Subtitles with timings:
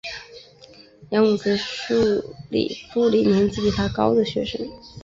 [1.11, 4.67] 杨武之是数理部里年级比他高的同学。